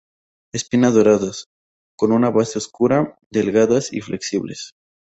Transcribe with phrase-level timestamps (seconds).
[0.51, 1.51] Espinas doradas,
[1.95, 4.73] con una base oscura, delgadas y flexibles.